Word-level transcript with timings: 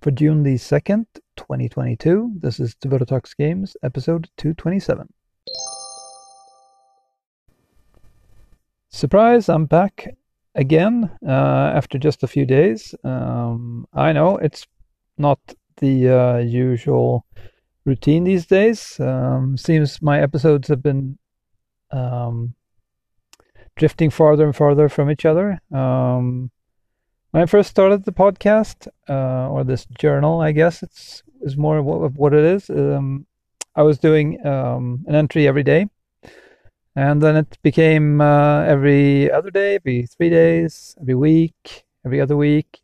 for 0.00 0.10
June 0.12 0.42
the 0.42 0.54
2nd, 0.54 1.06
2022. 1.36 2.34
This 2.40 2.60
is 2.60 2.74
Devoto 2.76 3.06
Talks 3.06 3.34
Games, 3.34 3.76
episode 3.82 4.30
227. 4.36 5.12
Surprise, 8.90 9.48
I'm 9.48 9.66
back 9.66 10.16
again 10.54 11.10
uh, 11.26 11.72
after 11.74 11.98
just 11.98 12.22
a 12.22 12.28
few 12.28 12.46
days. 12.46 12.94
Um, 13.02 13.86
I 13.92 14.12
know 14.12 14.36
it's 14.36 14.66
not 15.16 15.40
the 15.78 16.08
uh, 16.08 16.38
usual 16.38 17.26
routine 17.84 18.24
these 18.24 18.46
days. 18.46 18.98
Um, 19.00 19.56
seems 19.56 20.00
my 20.00 20.20
episodes 20.20 20.68
have 20.68 20.82
been 20.82 21.18
um, 21.90 22.54
drifting 23.76 24.10
farther 24.10 24.44
and 24.44 24.54
farther 24.54 24.88
from 24.88 25.10
each 25.10 25.24
other. 25.24 25.60
Um, 25.72 26.50
when 27.30 27.42
I 27.42 27.46
first 27.46 27.70
started 27.70 28.04
the 28.04 28.12
podcast, 28.12 28.88
uh, 29.08 29.48
or 29.50 29.64
this 29.64 29.86
journal, 29.98 30.40
I 30.40 30.52
guess 30.52 30.82
it's 30.82 31.22
is 31.42 31.56
more 31.56 31.78
of 31.78 32.16
what 32.16 32.34
it 32.34 32.44
is. 32.44 32.68
Um, 32.68 33.26
I 33.76 33.82
was 33.82 33.98
doing 33.98 34.44
um, 34.44 35.04
an 35.06 35.14
entry 35.14 35.46
every 35.46 35.62
day, 35.62 35.86
and 36.96 37.22
then 37.22 37.36
it 37.36 37.58
became 37.62 38.20
uh, 38.20 38.62
every 38.62 39.30
other 39.30 39.50
day, 39.50 39.76
every 39.76 40.06
three 40.06 40.30
days, 40.30 40.96
every 41.00 41.14
week, 41.14 41.84
every 42.04 42.20
other 42.20 42.36
week, 42.36 42.80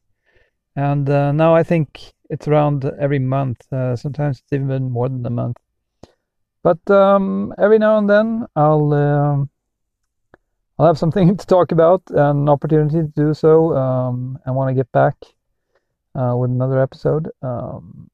and 0.76 1.08
uh, 1.08 1.32
now 1.32 1.54
I 1.54 1.62
think 1.62 2.14
it's 2.30 2.48
around 2.48 2.84
every 2.98 3.18
month. 3.18 3.72
Uh, 3.72 3.96
sometimes 3.96 4.40
it's 4.40 4.52
even 4.52 4.90
more 4.90 5.08
than 5.08 5.26
a 5.26 5.30
month. 5.30 5.56
But 6.62 6.90
um, 6.90 7.52
every 7.58 7.78
now 7.78 7.98
and 7.98 8.08
then 8.08 8.46
I'll 8.56 8.92
um, 8.94 9.50
I'll 10.78 10.86
have 10.86 10.98
something 10.98 11.36
to 11.36 11.46
talk 11.46 11.72
about, 11.72 12.02
and 12.08 12.18
an 12.18 12.48
opportunity 12.48 12.98
to 12.98 13.12
do 13.14 13.34
so. 13.34 13.76
Um, 13.76 14.38
I 14.46 14.50
want 14.50 14.70
to 14.70 14.74
get 14.74 14.90
back 14.92 15.16
uh, 16.14 16.34
with 16.36 16.50
another 16.50 16.80
episode. 16.80 17.30
Um, 17.42 18.10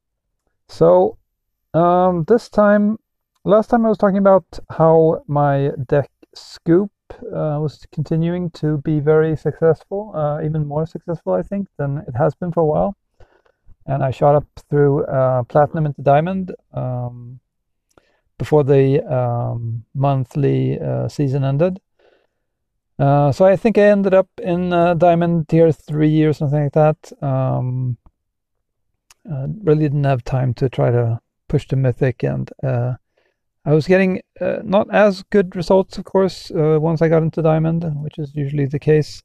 so 0.68 1.18
um, 1.74 2.24
this 2.29 2.48
time, 2.48 2.98
last 3.45 3.68
time 3.68 3.87
I 3.87 3.88
was 3.88 3.98
talking 3.98 4.18
about 4.18 4.59
how 4.70 5.23
my 5.26 5.70
deck 5.87 6.10
Scoop 6.35 6.90
uh, 7.10 7.59
was 7.60 7.87
continuing 7.93 8.51
to 8.51 8.79
be 8.79 9.01
very 9.01 9.37
successful, 9.37 10.13
uh, 10.15 10.45
even 10.45 10.66
more 10.66 10.87
successful, 10.87 11.32
I 11.32 11.42
think, 11.42 11.68
than 11.76 11.98
it 12.07 12.15
has 12.16 12.35
been 12.35 12.52
for 12.52 12.60
a 12.60 12.66
while. 12.66 12.96
And 13.87 14.04
I 14.04 14.10
shot 14.10 14.35
up 14.35 14.46
through 14.68 15.04
uh, 15.07 15.42
platinum 15.45 15.87
into 15.87 16.02
diamond 16.02 16.54
um, 16.73 17.40
before 18.38 18.63
the 18.63 19.04
um, 19.13 19.85
monthly 19.95 20.79
uh, 20.79 21.09
season 21.09 21.42
ended. 21.45 21.80
Uh, 23.01 23.32
so 23.32 23.46
I 23.46 23.56
think 23.56 23.79
I 23.79 23.82
ended 23.84 24.12
up 24.12 24.29
in 24.43 24.74
uh, 24.74 24.93
Diamond 24.93 25.48
Tier 25.48 25.73
3 25.73 26.24
or 26.24 26.34
something 26.34 26.65
like 26.65 26.74
that. 26.74 27.12
Um, 27.23 27.96
uh, 29.30 29.46
really 29.62 29.84
didn't 29.84 30.04
have 30.04 30.23
time 30.23 30.52
to 30.54 30.68
try 30.68 30.90
to 30.90 31.18
push 31.48 31.66
to 31.68 31.76
Mythic, 31.76 32.23
and 32.23 32.51
uh, 32.62 32.95
I 33.65 33.73
was 33.73 33.87
getting 33.87 34.20
uh, 34.38 34.59
not 34.65 34.92
as 34.92 35.23
good 35.30 35.57
results, 35.57 35.96
of 35.96 36.04
course, 36.04 36.52
once 36.54 37.01
I 37.01 37.09
got 37.09 37.23
into 37.23 37.40
Diamond, 37.40 37.84
which 38.02 38.18
is 38.18 38.34
usually 38.34 38.66
the 38.66 38.79
case. 38.79 39.23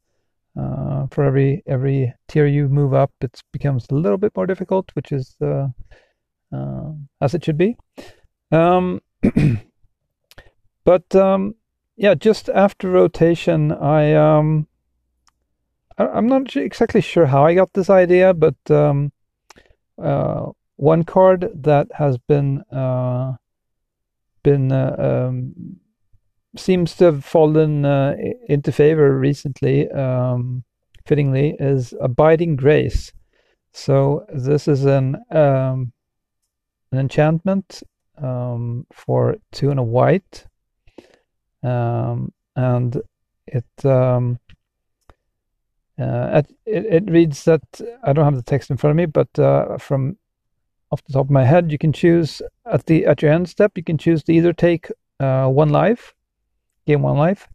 for 0.55 1.23
every 1.23 1.61
every 1.67 2.13
tier 2.29 2.47
you 2.47 2.69
move 2.69 2.93
up, 2.93 3.11
it 3.19 3.41
becomes 3.51 3.87
a 3.89 3.95
little 3.95 4.17
bit 4.17 4.33
more 4.37 4.47
difficult, 4.47 4.89
which 4.93 5.11
is 5.11 5.35
as 7.21 7.33
it 7.33 7.43
should 7.43 7.57
be. 7.57 7.75
Um, 8.51 9.01
but 10.85 11.13
um, 11.15 11.55
yeah, 11.97 12.13
just 12.13 12.49
after 12.49 12.89
rotation, 12.89 13.71
I 13.71 14.13
um, 14.13 14.67
I, 15.97 16.17
am 16.17 16.27
not 16.27 16.55
exactly 16.55 17.01
sure 17.01 17.25
how 17.25 17.45
I 17.45 17.55
got 17.55 17.73
this 17.73 17.89
idea, 17.89 18.33
but 18.33 18.55
um, 18.69 19.11
uh, 20.01 20.47
one 20.75 21.03
card 21.03 21.49
that 21.53 21.87
has 21.93 22.17
been 22.17 22.61
uh, 22.71 23.33
been 24.43 24.71
uh, 24.71 24.95
um, 25.29 25.77
seems 26.57 26.95
to 26.95 27.05
have 27.05 27.25
fallen 27.25 27.85
uh, 27.85 28.15
into 28.47 28.71
favor 28.71 29.17
recently, 29.17 29.89
um, 29.91 30.63
fittingly, 31.05 31.55
is 31.59 31.93
Abiding 32.01 32.57
Grace. 32.57 33.13
So 33.71 34.25
this 34.33 34.67
is 34.67 34.83
an 34.85 35.15
um, 35.31 35.93
an 36.91 36.99
enchantment 36.99 37.83
um, 38.17 38.85
for 38.91 39.37
two 39.53 39.71
and 39.71 39.79
a 39.79 39.83
white 39.83 40.45
um, 41.65 42.31
and 42.55 43.01
it, 43.47 43.85
um, 43.85 44.39
uh, 45.99 46.41
it, 46.65 46.85
it 46.85 47.11
reads 47.11 47.43
that 47.45 47.63
I 48.03 48.13
don't 48.13 48.25
have 48.25 48.35
the 48.35 48.41
text 48.41 48.69
in 48.69 48.77
front 48.77 48.91
of 48.91 48.97
me, 48.97 49.05
but 49.05 49.39
uh, 49.39 49.77
from 49.77 50.17
off 50.91 51.03
the 51.05 51.13
top 51.13 51.25
of 51.25 51.31
my 51.31 51.43
head, 51.43 51.71
you 51.71 51.77
can 51.77 51.93
choose 51.93 52.41
at 52.65 52.85
the 52.85 53.05
at 53.05 53.21
your 53.21 53.31
end 53.31 53.49
step, 53.49 53.71
you 53.75 53.83
can 53.83 53.97
choose 53.97 54.23
to 54.23 54.33
either 54.33 54.53
take 54.53 54.91
uh, 55.19 55.47
one 55.47 55.69
life, 55.69 56.13
gain 56.85 57.01
one 57.01 57.17
life, 57.17 57.47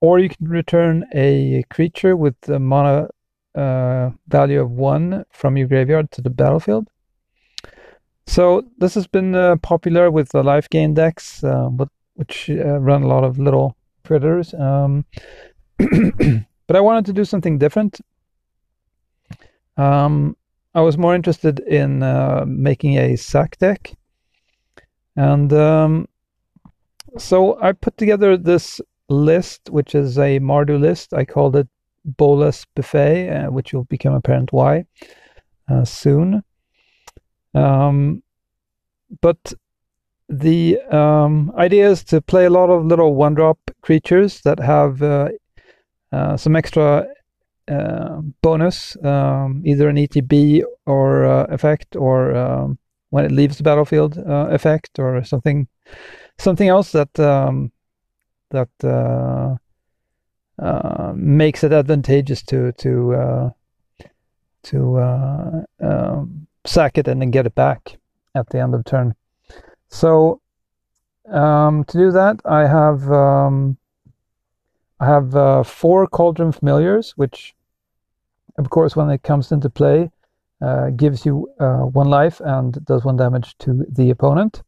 or 0.00 0.18
you 0.18 0.28
can 0.28 0.48
return 0.48 1.06
a 1.14 1.64
creature 1.70 2.16
with 2.16 2.40
the 2.42 2.58
mana 2.58 3.08
uh, 3.54 4.10
value 4.28 4.60
of 4.60 4.70
one 4.70 5.24
from 5.30 5.56
your 5.56 5.68
graveyard 5.68 6.10
to 6.10 6.20
the 6.20 6.30
battlefield. 6.30 6.88
So 8.26 8.64
this 8.78 8.94
has 8.94 9.06
been 9.06 9.34
uh, 9.34 9.56
popular 9.56 10.10
with 10.10 10.30
the 10.30 10.42
life 10.42 10.68
gain 10.68 10.94
decks, 10.94 11.42
uh, 11.44 11.68
but 11.70 11.88
which 12.16 12.50
uh, 12.50 12.78
run 12.78 13.02
a 13.02 13.06
lot 13.06 13.24
of 13.24 13.38
little 13.38 13.76
critters. 14.04 14.52
Um, 14.54 15.04
but 15.78 16.76
I 16.76 16.80
wanted 16.80 17.06
to 17.06 17.12
do 17.12 17.24
something 17.24 17.58
different. 17.58 18.00
Um, 19.76 20.36
I 20.74 20.80
was 20.80 20.98
more 20.98 21.14
interested 21.14 21.60
in 21.60 22.02
uh, 22.02 22.44
making 22.46 22.98
a 22.98 23.16
sack 23.16 23.58
deck. 23.58 23.94
And 25.16 25.52
um, 25.52 26.08
so 27.18 27.60
I 27.60 27.72
put 27.72 27.96
together 27.96 28.36
this 28.36 28.80
list, 29.08 29.70
which 29.70 29.94
is 29.94 30.18
a 30.18 30.40
Mardu 30.40 30.78
list. 30.78 31.14
I 31.14 31.24
called 31.24 31.56
it 31.56 31.68
Bolas 32.04 32.66
Buffet, 32.74 33.28
uh, 33.30 33.50
which 33.50 33.72
will 33.72 33.84
become 33.84 34.14
apparent 34.14 34.52
why 34.52 34.84
uh, 35.68 35.84
soon. 35.84 36.42
Um, 37.54 38.22
but 39.20 39.54
the 40.28 40.80
um, 40.90 41.52
idea 41.56 41.88
is 41.88 42.02
to 42.04 42.20
play 42.20 42.46
a 42.46 42.50
lot 42.50 42.70
of 42.70 42.84
little 42.84 43.14
one 43.14 43.34
drop 43.34 43.58
creatures 43.82 44.40
that 44.42 44.58
have 44.58 45.02
uh, 45.02 45.28
uh, 46.12 46.36
some 46.36 46.56
extra 46.56 47.06
uh, 47.68 48.20
bonus, 48.42 48.96
um, 49.04 49.62
either 49.64 49.88
an 49.88 49.96
ETB 49.96 50.62
or 50.86 51.24
uh, 51.24 51.44
effect, 51.44 51.96
or 51.96 52.34
um, 52.34 52.78
when 53.10 53.24
it 53.24 53.32
leaves 53.32 53.56
the 53.56 53.62
battlefield 53.62 54.18
uh, 54.18 54.48
effect, 54.50 54.98
or 54.98 55.22
something 55.24 55.68
something 56.38 56.68
else 56.68 56.92
that 56.92 57.18
um, 57.18 57.70
that 58.50 58.68
uh, 60.58 61.12
makes 61.14 61.64
it 61.64 61.72
advantageous 61.72 62.42
to 62.42 62.72
to 62.72 63.52
to 64.62 64.98
um, 65.80 66.46
sack 66.64 66.98
it 66.98 67.06
and 67.06 67.20
then 67.20 67.30
get 67.30 67.46
it 67.46 67.54
back 67.54 67.98
at 68.34 68.48
the 68.50 68.60
end 68.60 68.74
of 68.74 68.84
turn. 68.84 69.14
So 69.88 70.40
um, 71.28 71.84
to 71.84 71.98
do 71.98 72.10
that, 72.12 72.40
I 72.44 72.66
have 72.66 73.10
um, 73.10 73.76
I 75.00 75.06
have 75.06 75.34
uh, 75.34 75.62
four 75.62 76.06
Cauldron 76.06 76.52
Familiars, 76.52 77.12
which, 77.16 77.54
of 78.58 78.70
course, 78.70 78.96
when 78.96 79.10
it 79.10 79.22
comes 79.22 79.52
into 79.52 79.68
play, 79.68 80.10
uh, 80.60 80.90
gives 80.90 81.26
you 81.26 81.50
uh, 81.60 81.80
one 81.80 82.08
life 82.08 82.40
and 82.40 82.84
does 82.86 83.04
one 83.04 83.16
damage 83.16 83.56
to 83.58 83.84
the 83.88 84.10
opponent. 84.10 84.62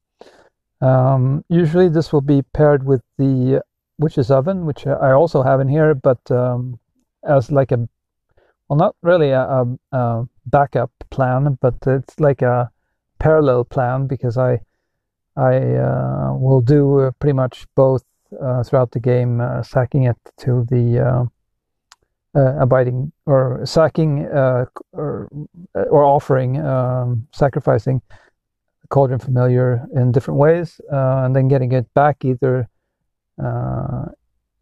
Um, 0.80 1.44
usually, 1.48 1.88
this 1.88 2.12
will 2.12 2.20
be 2.20 2.42
paired 2.42 2.84
with 2.84 3.02
the 3.16 3.62
Witch's 3.98 4.30
Oven, 4.30 4.66
which 4.66 4.86
I 4.86 5.12
also 5.12 5.42
have 5.42 5.60
in 5.60 5.68
here, 5.68 5.94
but 5.94 6.30
um, 6.30 6.78
as 7.26 7.50
like 7.50 7.72
a 7.72 7.88
well, 8.68 8.76
not 8.76 8.96
really 9.02 9.30
a, 9.30 9.40
a, 9.40 9.66
a 9.92 10.28
backup 10.46 10.92
plan, 11.10 11.58
but 11.60 11.74
it's 11.86 12.20
like 12.20 12.42
a 12.42 12.70
parallel 13.18 13.64
plan 13.64 14.06
because 14.06 14.36
I 14.36 14.60
I 15.38 15.76
uh, 15.76 16.32
will 16.34 16.60
do 16.60 16.98
uh, 16.98 17.10
pretty 17.20 17.32
much 17.32 17.66
both 17.76 18.02
uh, 18.42 18.64
throughout 18.64 18.90
the 18.90 18.98
game, 19.00 19.40
sacking 19.62 20.04
it 20.04 20.16
to 20.38 20.66
the 20.68 21.30
abiding 22.34 23.12
or 23.26 23.64
sacking 23.64 24.26
or 24.26 24.70
or 24.92 26.04
offering 26.04 26.60
um, 26.60 27.26
sacrificing 27.32 28.02
cauldron 28.90 29.18
familiar 29.18 29.86
in 29.94 30.12
different 30.12 30.38
ways, 30.38 30.80
and 30.90 31.36
then 31.36 31.46
getting 31.46 31.72
it 31.72 31.92
back 31.94 32.24
either 32.24 32.68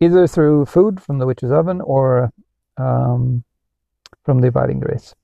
either 0.00 0.26
through 0.26 0.66
food 0.66 1.00
from 1.00 1.18
the 1.18 1.26
witch's 1.26 1.50
oven 1.50 1.80
or 1.80 2.30
um, 2.76 3.42
from 4.24 4.40
the 4.40 4.48
abiding 4.48 4.80
grace. 4.80 5.14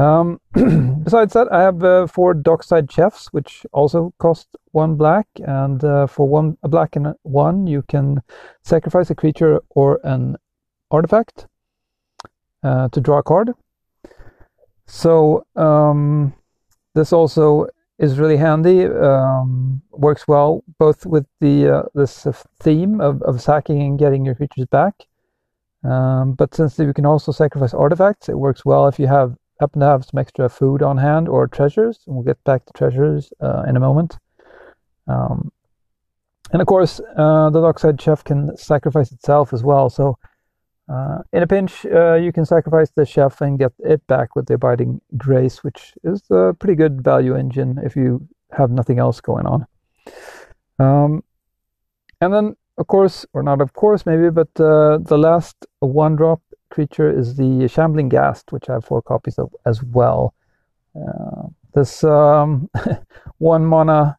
Um, 0.00 0.40
besides 1.04 1.34
that, 1.34 1.52
I 1.52 1.60
have 1.60 1.84
uh, 1.84 2.06
four 2.06 2.32
dockside 2.32 2.90
chefs, 2.90 3.26
which 3.34 3.66
also 3.72 4.14
cost 4.18 4.48
one 4.72 4.96
black. 4.96 5.26
And 5.44 5.84
uh, 5.84 6.06
for 6.06 6.26
one 6.26 6.56
a 6.62 6.68
black 6.68 6.96
and 6.96 7.14
one, 7.22 7.66
you 7.66 7.82
can 7.82 8.22
sacrifice 8.62 9.10
a 9.10 9.14
creature 9.14 9.60
or 9.68 10.00
an 10.02 10.36
artifact 10.90 11.46
uh, 12.62 12.88
to 12.88 13.00
draw 13.00 13.18
a 13.18 13.22
card. 13.22 13.52
So 14.86 15.44
um, 15.54 16.32
this 16.94 17.12
also 17.12 17.66
is 17.98 18.18
really 18.18 18.38
handy. 18.38 18.86
Um, 18.86 19.82
works 19.90 20.26
well 20.26 20.64
both 20.78 21.04
with 21.04 21.26
the 21.40 21.68
uh, 21.68 21.82
this 21.94 22.26
theme 22.58 23.02
of, 23.02 23.20
of 23.22 23.42
sacking 23.42 23.82
and 23.82 23.98
getting 23.98 24.24
your 24.24 24.34
creatures 24.34 24.64
back. 24.66 24.94
Um, 25.84 26.32
but 26.32 26.54
since 26.54 26.78
you 26.78 26.94
can 26.94 27.04
also 27.04 27.32
sacrifice 27.32 27.74
artifacts, 27.74 28.30
it 28.30 28.38
works 28.38 28.64
well 28.64 28.88
if 28.88 28.98
you 28.98 29.06
have 29.06 29.36
happen 29.60 29.80
to 29.80 29.86
have 29.86 30.04
some 30.04 30.18
extra 30.18 30.48
food 30.48 30.82
on 30.82 30.98
hand 30.98 31.28
or 31.28 31.46
treasures. 31.46 32.00
And 32.06 32.16
we'll 32.16 32.24
get 32.24 32.42
back 32.44 32.66
to 32.66 32.72
treasures 32.72 33.32
uh, 33.40 33.64
in 33.68 33.76
a 33.76 33.80
moment. 33.80 34.18
Um, 35.06 35.52
and 36.52 36.60
of 36.60 36.66
course, 36.66 37.00
uh, 37.16 37.50
the 37.50 37.60
Dockside 37.60 38.00
Chef 38.00 38.24
can 38.24 38.56
sacrifice 38.56 39.12
itself 39.12 39.52
as 39.52 39.62
well. 39.62 39.90
So 39.90 40.18
uh, 40.88 41.18
in 41.32 41.42
a 41.42 41.46
pinch, 41.46 41.86
uh, 41.86 42.14
you 42.14 42.32
can 42.32 42.44
sacrifice 42.44 42.90
the 42.90 43.06
chef 43.06 43.40
and 43.40 43.58
get 43.58 43.72
it 43.78 44.04
back 44.08 44.34
with 44.34 44.46
the 44.46 44.54
Abiding 44.54 45.00
Grace, 45.16 45.62
which 45.62 45.92
is 46.02 46.22
a 46.30 46.54
pretty 46.58 46.74
good 46.74 47.02
value 47.04 47.36
engine 47.36 47.78
if 47.84 47.94
you 47.94 48.26
have 48.50 48.70
nothing 48.70 48.98
else 48.98 49.20
going 49.20 49.46
on. 49.46 49.66
Um, 50.80 51.22
and 52.20 52.34
then, 52.34 52.56
of 52.78 52.88
course, 52.88 53.24
or 53.32 53.42
not 53.42 53.60
of 53.60 53.72
course, 53.72 54.04
maybe, 54.04 54.30
but 54.30 54.48
uh, 54.58 54.98
the 54.98 55.18
last 55.18 55.66
one 55.78 56.16
drop 56.16 56.40
creature 56.70 57.10
is 57.10 57.36
the 57.36 57.68
Shambling 57.68 58.08
Ghast, 58.08 58.52
which 58.52 58.68
I 58.68 58.74
have 58.74 58.84
four 58.84 59.02
copies 59.02 59.38
of 59.38 59.54
as 59.66 59.82
well. 59.82 60.34
Uh, 60.94 61.48
this 61.74 62.02
um, 62.04 62.68
one 63.38 63.64
mana 63.64 64.18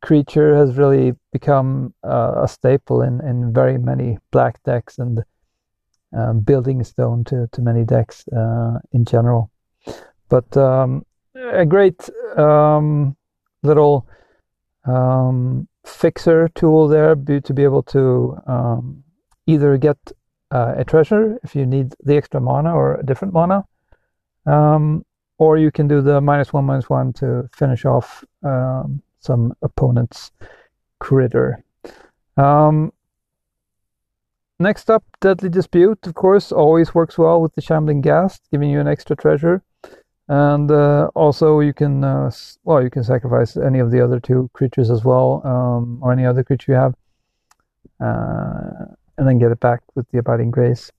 creature 0.00 0.54
has 0.54 0.76
really 0.76 1.14
become 1.32 1.92
uh, 2.04 2.42
a 2.44 2.48
staple 2.48 3.02
in, 3.02 3.20
in 3.26 3.52
very 3.52 3.76
many 3.78 4.18
black 4.30 4.62
decks 4.62 4.98
and 4.98 5.22
um, 6.16 6.40
building 6.40 6.82
stone 6.84 7.24
to, 7.24 7.48
to 7.52 7.60
many 7.60 7.84
decks 7.84 8.26
uh, 8.28 8.78
in 8.92 9.04
general. 9.04 9.50
But 10.28 10.56
um, 10.56 11.04
a 11.34 11.66
great 11.66 12.08
um, 12.36 13.16
little 13.62 14.06
um, 14.84 15.68
fixer 15.84 16.48
tool 16.54 16.88
there 16.88 17.14
be, 17.14 17.40
to 17.40 17.52
be 17.52 17.64
able 17.64 17.82
to 17.84 18.38
um, 18.46 19.02
either 19.46 19.76
get 19.76 19.98
uh, 20.50 20.74
a 20.76 20.84
treasure 20.84 21.38
if 21.42 21.54
you 21.54 21.66
need 21.66 21.94
the 22.02 22.16
extra 22.16 22.40
mana 22.40 22.74
or 22.74 22.96
a 22.96 23.04
different 23.04 23.34
mana, 23.34 23.64
um, 24.46 25.04
or 25.38 25.56
you 25.56 25.70
can 25.70 25.88
do 25.88 26.00
the 26.02 26.20
minus 26.20 26.52
one 26.52 26.64
minus 26.64 26.90
one 26.90 27.12
to 27.14 27.48
finish 27.54 27.84
off 27.84 28.24
some 28.42 29.54
opponent's 29.62 30.32
critter. 30.98 31.62
Um, 32.36 32.92
Next 34.60 34.90
up, 34.90 35.02
Deadly 35.22 35.48
Dispute, 35.48 36.06
of 36.06 36.12
course, 36.12 36.52
always 36.52 36.94
works 36.94 37.16
well 37.16 37.40
with 37.40 37.54
the 37.54 37.62
Shambling 37.62 38.02
Ghast, 38.02 38.42
giving 38.50 38.68
you 38.68 38.78
an 38.78 38.86
extra 38.86 39.16
treasure. 39.16 39.62
And 40.28 40.70
uh, 40.70 41.08
also, 41.14 41.60
you 41.60 41.72
can, 41.72 42.04
uh, 42.04 42.30
well, 42.62 42.82
you 42.82 42.90
can 42.90 43.02
sacrifice 43.02 43.56
any 43.56 43.78
of 43.78 43.90
the 43.90 44.04
other 44.04 44.20
two 44.20 44.50
creatures 44.52 44.90
as 44.90 45.02
well, 45.02 45.40
um, 45.46 45.98
or 46.02 46.12
any 46.12 46.26
other 46.26 46.44
creature 46.44 46.72
you 46.72 46.78
have, 46.78 46.94
uh, 48.00 48.84
and 49.20 49.28
then 49.28 49.38
get 49.38 49.52
it 49.52 49.60
back 49.60 49.82
with 49.94 50.10
the 50.10 50.18
Abiding 50.18 50.50
Grace. 50.50 50.90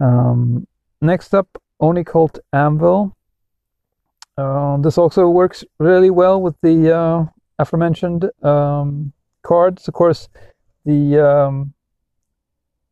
Um, 0.00 0.66
next 1.00 1.34
up, 1.34 1.48
Oni 1.80 2.04
Cult 2.04 2.38
Anvil. 2.52 3.16
Uh, 4.36 4.76
this 4.76 4.98
also 4.98 5.28
works 5.28 5.64
really 5.78 6.10
well 6.10 6.40
with 6.42 6.54
the 6.60 6.94
uh, 6.94 7.24
aforementioned 7.58 8.30
um, 8.44 9.14
cards. 9.42 9.88
Of 9.88 9.94
course, 9.94 10.28
the 10.84 11.18
um, 11.18 11.72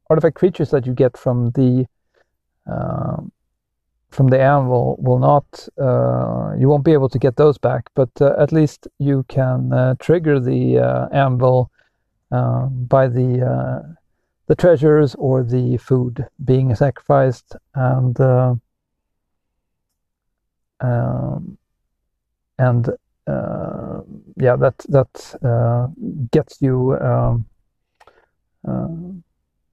artifact 0.08 0.36
creatures 0.36 0.70
that 0.70 0.86
you 0.86 0.94
get 0.94 1.18
from 1.18 1.50
the 1.50 1.86
um, 2.66 3.30
from 4.10 4.28
the 4.28 4.40
anvil 4.40 4.96
will 4.98 5.18
not 5.18 5.68
uh, 5.78 6.54
you 6.58 6.68
won't 6.68 6.84
be 6.84 6.92
able 6.92 7.08
to 7.08 7.18
get 7.18 7.36
those 7.36 7.58
back 7.58 7.88
but 7.94 8.10
uh, 8.20 8.34
at 8.38 8.50
least 8.50 8.88
you 8.98 9.24
can 9.28 9.72
uh, 9.72 9.94
trigger 10.00 10.40
the 10.40 10.78
uh, 10.78 11.08
anvil 11.12 11.70
um, 12.32 12.84
by 12.86 13.06
the 13.06 13.40
uh, 13.40 13.99
the 14.50 14.56
treasures 14.56 15.14
or 15.14 15.44
the 15.44 15.76
food 15.76 16.26
being 16.44 16.74
sacrificed 16.74 17.54
and 17.76 18.20
uh, 18.20 18.54
um, 20.80 21.56
and 22.58 22.90
yeah 24.36 24.56
that 24.56 24.76
that 24.88 25.12
gets 26.32 26.60
you 26.60 26.98
um, 26.98 27.46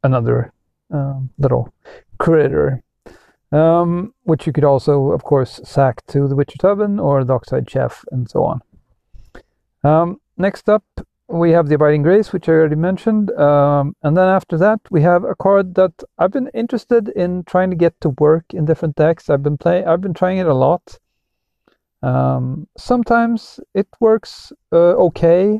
another 0.03 0.53
um, 0.91 1.31
little 1.39 1.73
critter, 2.19 2.83
um, 3.51 4.13
which 4.23 4.45
you 4.45 4.53
could 4.53 4.63
also, 4.63 5.11
of 5.11 5.23
course, 5.23 5.59
sack 5.63 6.05
to 6.07 6.27
the 6.27 6.35
Witch's 6.35 6.63
Oven 6.63 6.99
or 6.99 7.23
the 7.23 7.33
Dockside 7.33 7.69
Chef 7.69 8.03
and 8.11 8.29
so 8.29 8.43
on. 8.43 8.61
Um, 9.83 10.21
next 10.37 10.69
up, 10.69 10.85
we 11.27 11.51
have 11.51 11.67
the 11.67 11.75
Abiding 11.75 12.03
Grace, 12.03 12.31
which 12.31 12.47
I 12.47 12.53
already 12.53 12.75
mentioned. 12.75 13.31
Um, 13.31 13.95
and 14.03 14.15
then 14.15 14.27
after 14.27 14.57
that, 14.57 14.79
we 14.89 15.01
have 15.01 15.23
a 15.23 15.35
card 15.35 15.75
that 15.75 15.91
I've 16.17 16.31
been 16.31 16.49
interested 16.53 17.09
in 17.09 17.43
trying 17.43 17.69
to 17.69 17.75
get 17.75 17.99
to 18.01 18.09
work 18.09 18.45
in 18.53 18.65
different 18.65 18.95
decks. 18.95 19.29
I've 19.29 19.43
been 19.43 19.57
playing, 19.57 19.87
I've 19.87 20.01
been 20.01 20.13
trying 20.13 20.37
it 20.37 20.47
a 20.47 20.53
lot. 20.53 20.99
Um, 22.01 22.67
sometimes 22.77 23.59
it 23.73 23.87
works 23.99 24.53
uh, 24.71 24.95
okay. 25.07 25.59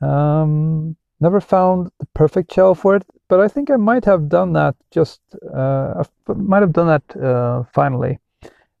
Um, 0.00 0.96
never 1.20 1.40
found 1.40 1.90
the 2.00 2.06
perfect 2.14 2.52
shell 2.52 2.74
for 2.74 2.96
it 2.96 3.06
but 3.28 3.40
I 3.40 3.48
think 3.48 3.70
I 3.70 3.76
might 3.76 4.04
have 4.04 4.28
done 4.28 4.52
that 4.52 4.74
just 4.90 5.20
uh, 5.52 6.04
I 6.28 6.32
might 6.34 6.62
have 6.62 6.72
done 6.72 6.86
that 6.88 7.16
uh, 7.16 7.64
finally, 7.72 8.18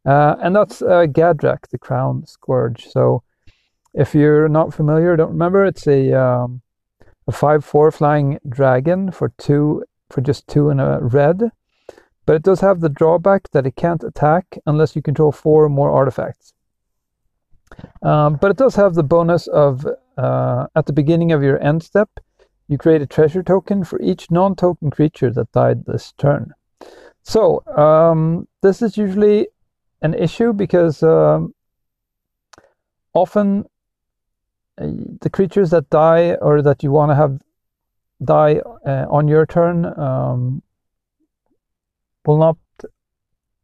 uh, 0.04 0.36
and 0.40 0.54
that's 0.54 0.82
uh, 0.82 1.06
Gadrak, 1.06 1.68
the 1.70 1.78
Crown 1.78 2.26
Scourge. 2.26 2.86
So 2.86 3.22
if 3.94 4.14
you're 4.14 4.48
not 4.48 4.74
familiar, 4.74 5.16
don't 5.16 5.30
remember, 5.30 5.64
it's 5.64 5.86
a 5.86 6.12
um, 6.12 6.62
a 7.26 7.32
five 7.32 7.64
four 7.64 7.90
flying 7.90 8.38
dragon 8.48 9.10
for 9.10 9.32
two 9.38 9.84
for 10.10 10.20
just 10.20 10.46
two 10.46 10.68
and 10.68 10.80
a 10.80 10.98
red, 11.00 11.50
but 12.26 12.36
it 12.36 12.42
does 12.42 12.60
have 12.60 12.80
the 12.80 12.88
drawback 12.88 13.50
that 13.52 13.66
it 13.66 13.76
can't 13.76 14.04
attack 14.04 14.58
unless 14.66 14.94
you 14.94 15.02
control 15.02 15.32
four 15.32 15.64
or 15.64 15.68
more 15.68 15.90
artifacts. 15.90 16.52
Um, 18.02 18.36
but 18.36 18.50
it 18.50 18.56
does 18.56 18.74
have 18.76 18.94
the 18.94 19.02
bonus 19.02 19.46
of 19.46 19.86
uh, 20.16 20.66
at 20.76 20.86
the 20.86 20.92
beginning 20.92 21.32
of 21.32 21.42
your 21.42 21.60
end 21.62 21.82
step 21.82 22.08
you 22.68 22.78
create 22.78 23.02
a 23.02 23.06
treasure 23.06 23.42
token 23.42 23.84
for 23.84 24.00
each 24.00 24.30
non-token 24.30 24.90
creature 24.90 25.30
that 25.30 25.52
died 25.52 25.84
this 25.84 26.12
turn. 26.16 26.52
So 27.22 27.64
um, 27.76 28.48
this 28.62 28.82
is 28.82 28.96
usually 28.96 29.48
an 30.02 30.14
issue 30.14 30.52
because 30.52 31.02
um, 31.02 31.54
often 33.12 33.64
the 34.76 35.30
creatures 35.30 35.70
that 35.70 35.88
die 35.90 36.34
or 36.34 36.62
that 36.62 36.82
you 36.82 36.90
want 36.90 37.10
to 37.10 37.14
have 37.14 37.40
die 38.24 38.60
uh, 38.86 39.06
on 39.08 39.28
your 39.28 39.46
turn 39.46 39.86
um, 39.98 40.62
will 42.26 42.38
not 42.38 42.56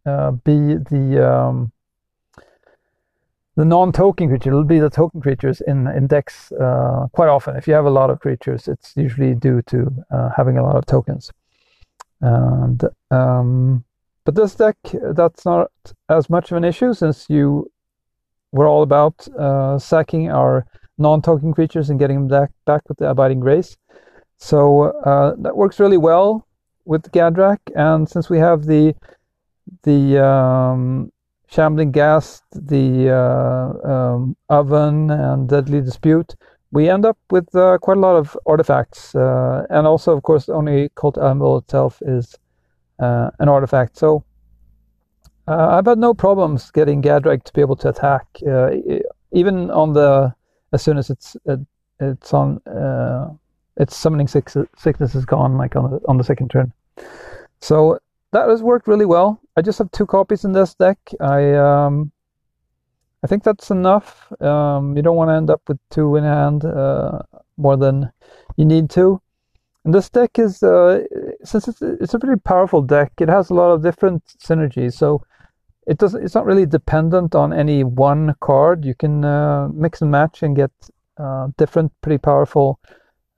uh, 0.07 0.31
be 0.31 0.75
the 0.75 1.29
um, 1.29 1.73
the 3.57 3.64
non-token 3.64 4.29
creature 4.29 4.50
It'll 4.50 4.64
be 4.64 4.79
the 4.79 4.90
token 4.90 5.21
creatures 5.21 5.61
in 5.61 5.87
index 5.88 6.52
uh, 6.52 7.09
quite 7.12 7.29
often. 7.29 7.57
If 7.57 7.67
you 7.69 7.75
have 7.75 7.85
a 7.85 7.90
lot 7.90 8.09
of 8.09 8.21
creatures, 8.21 8.69
it's 8.69 8.97
usually 8.97 9.35
due 9.35 9.61
to 9.62 9.93
uh, 10.11 10.31
having 10.37 10.57
a 10.57 10.62
lot 10.62 10.76
of 10.76 10.87
tokens. 10.87 11.31
And 12.21 12.83
um, 13.11 13.85
but 14.25 14.35
this 14.35 14.55
deck, 14.55 14.76
that's 14.93 15.45
not 15.45 15.71
as 16.09 16.31
much 16.31 16.50
of 16.50 16.57
an 16.57 16.64
issue 16.64 16.95
since 16.95 17.26
you 17.29 17.71
were 18.52 18.67
all 18.67 18.83
about 18.83 19.26
uh, 19.29 19.79
sacking 19.79 20.31
our 20.31 20.67
non-token 21.00 21.52
creatures 21.52 21.90
and 21.90 21.99
getting 21.99 22.16
them 22.16 22.28
back, 22.28 22.50
back 22.66 22.88
with 22.88 22.99
the 22.99 23.09
Abiding 23.09 23.40
Grace. 23.40 23.76
So 24.37 24.92
uh, 25.04 25.35
that 25.38 25.57
works 25.57 25.80
really 25.80 25.99
well 25.99 26.47
with 26.85 27.11
Gadrak. 27.12 27.59
And 27.75 28.09
since 28.09 28.30
we 28.30 28.38
have 28.38 28.66
the 28.66 28.95
the 29.83 30.25
um, 30.25 31.12
Shambling 31.49 31.92
Ghast, 31.92 32.42
the 32.52 33.11
uh, 33.11 33.88
um, 33.88 34.37
Oven, 34.49 35.11
and 35.11 35.49
Deadly 35.49 35.80
Dispute, 35.80 36.35
we 36.73 36.88
end 36.88 37.04
up 37.04 37.19
with 37.30 37.54
uh, 37.54 37.78
quite 37.78 37.97
a 37.97 38.00
lot 38.00 38.16
of 38.16 38.37
artifacts. 38.47 39.14
Uh, 39.14 39.66
and 39.71 39.87
also, 39.87 40.16
of 40.16 40.23
course, 40.23 40.49
Oni 40.49 40.88
Cult 40.95 41.19
Anvil 41.19 41.59
itself 41.59 42.02
is 42.02 42.37
uh, 42.99 43.30
an 43.38 43.49
artifact. 43.49 43.97
So 43.97 44.25
uh, 45.49 45.69
I've 45.76 45.87
had 45.87 45.99
no 45.99 46.14
problems 46.14 46.71
getting 46.71 47.02
Gadrak 47.02 47.45
to 47.45 47.52
be 47.52 47.61
able 47.61 47.76
to 47.76 47.88
attack, 47.88 48.26
even 49.33 49.71
on 49.71 49.92
the 49.92 50.35
as 50.73 50.83
soon 50.83 50.99
as 50.99 51.11
it's 51.11 51.37
it's 51.99 52.33
on 52.33 52.61
its 53.77 53.97
summoning 53.97 54.29
sickness 54.29 55.15
is 55.15 55.25
gone, 55.25 55.57
like 55.57 55.77
on 55.77 55.91
the 55.91 56.00
on 56.09 56.19
the 56.19 56.25
second 56.25 56.50
turn. 56.50 56.73
So 57.61 57.99
that 58.33 58.49
has 58.49 58.62
worked 58.62 58.89
really 58.89 59.07
well. 59.07 59.41
I 59.57 59.62
just 59.62 59.79
have 59.79 59.91
two 59.91 60.07
copies 60.07 60.45
in 60.45 60.53
this 60.53 60.75
deck. 60.75 60.99
I 61.21 61.55
um, 61.55 62.12
I 63.23 63.27
think 63.27 63.43
that's 63.43 63.71
enough. 63.71 64.31
Um, 64.41 64.97
you 64.97 65.03
don't 65.03 65.17
want 65.17 65.31
to 65.31 65.35
end 65.35 65.50
up 65.50 65.62
with 65.69 65.79
two 65.91 66.17
in 66.17 66.25
hand 66.25 66.65
uh, 66.65 67.21
more 67.57 67.77
than 67.77 68.11
you 68.57 68.65
need 68.65 68.91
to. 68.91 69.21
And 69.85 69.95
this 69.95 70.11
deck 70.11 70.39
is 70.39 70.62
uh, 70.62 71.05
since 71.43 71.69
it's, 71.69 71.81
it's 71.83 72.15
a 72.15 72.19
pretty 72.19 72.41
powerful 72.41 72.83
deck. 72.83 73.12
It 73.19 73.29
has 73.29 73.50
a 73.50 73.55
lot 73.55 73.73
of 73.73 73.83
different 73.83 74.25
synergies. 74.39 74.95
So 74.95 75.23
it 75.90 75.99
does 75.99 76.14
it's 76.14 76.37
not 76.37 76.47
really 76.47 76.66
dependent 76.66 77.35
on 77.35 77.52
any 77.52 77.82
one 77.82 78.37
card. 78.40 78.85
You 78.85 78.94
can 78.94 79.25
uh, 79.25 79.68
mix 79.75 80.00
and 80.00 80.11
match 80.11 80.44
and 80.44 80.54
get 80.54 80.70
uh, 81.18 81.49
different, 81.59 81.92
pretty 82.00 82.18
powerful 82.18 82.78